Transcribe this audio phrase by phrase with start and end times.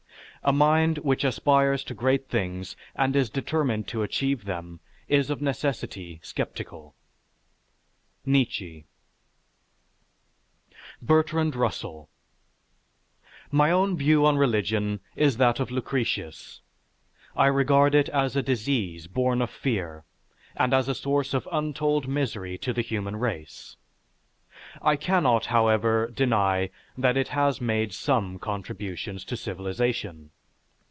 [0.43, 5.39] A mind which aspires to great things and is determined to achieve them is of
[5.39, 6.93] necessity skeptical_.
[8.25, 8.85] NIETZSCHE.
[11.03, 12.09] BERTRAND RUSSELL
[13.51, 16.61] My own view on religion is that of Lucretius.
[17.35, 20.05] I regard it as a disease born of fear
[20.55, 23.77] and as a source of untold misery to the human race.
[24.81, 30.31] I cannot, however, deny that it has made some contributions to civilization.